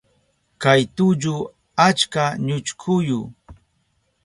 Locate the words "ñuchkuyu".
2.45-3.19